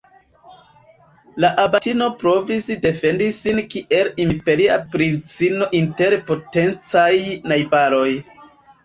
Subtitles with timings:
[1.43, 7.05] La abatino provis defendi sin kiel imperia princino inter potencaj
[7.53, 8.09] najbaroj.